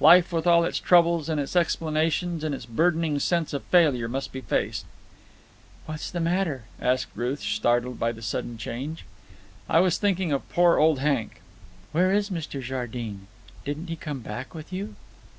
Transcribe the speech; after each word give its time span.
Life 0.00 0.32
with 0.32 0.46
all 0.46 0.64
its 0.64 0.80
troubles 0.80 1.28
and 1.28 1.38
its 1.38 1.54
explanations 1.54 2.42
and 2.42 2.54
its 2.54 2.64
burdening 2.64 3.18
sense 3.18 3.52
of 3.52 3.64
failure 3.64 4.08
must 4.08 4.32
be 4.32 4.40
faced. 4.40 4.86
"What's 5.84 6.10
the 6.10 6.20
matter?" 6.20 6.64
asked 6.80 7.10
Ruth, 7.14 7.42
startled 7.42 7.98
by 8.00 8.12
the 8.12 8.22
sudden 8.22 8.56
change. 8.56 9.04
"I 9.68 9.80
was 9.80 9.98
thinking 9.98 10.32
of 10.32 10.48
poor 10.48 10.78
old 10.78 11.00
Hank." 11.00 11.42
"Where 11.92 12.14
is 12.14 12.30
Mr. 12.30 12.62
Jardine? 12.62 13.26
Didn't 13.66 13.88
he 13.88 13.96
come 13.96 14.20
back 14.20 14.54
with 14.54 14.72
you?" 14.72 14.94